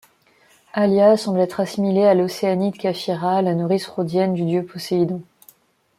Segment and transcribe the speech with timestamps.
[0.73, 5.21] Halia semble être assimilée à l'Océanide Caphira, la nourrice rhodienne du dieu Poséidon.